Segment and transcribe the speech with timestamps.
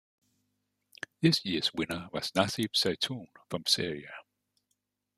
[1.21, 4.13] This year's winner was Nassif Zaytoun from Syria.